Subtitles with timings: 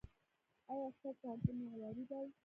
[0.71, 2.25] ایا ستاسو پوهنتون معیاري دی؟